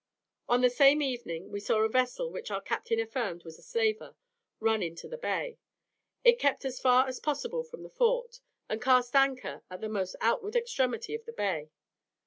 [0.49, 4.15] On the same evening we saw a vessel, which our captain affirmed was a slaver,
[4.59, 5.59] run into the bay.
[6.23, 10.15] It kept as far as possible from the fort, and cast anchor at the most
[10.19, 11.69] outward extremity of the bay.